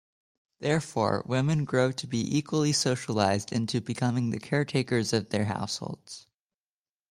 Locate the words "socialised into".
2.71-3.79